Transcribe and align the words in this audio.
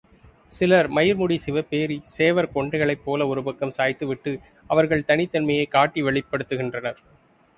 சிலர் 0.53 0.87
மயிர்முடி 0.91 1.35
சிவப்பேறிச் 1.43 2.07
சேவற் 2.15 2.49
கொண்டைகளைப் 2.55 3.03
போல 3.03 3.27
ஒரு 3.27 3.43
பக்கம் 3.43 3.75
சாய்த்துவிட்டு 3.77 4.33
அவர்கள் 4.69 5.07
தனித்தன்மையைக் 5.07 5.71
காட்டி 5.71 6.01
வெளிப்படுத்துகின்றனர். 6.03 6.99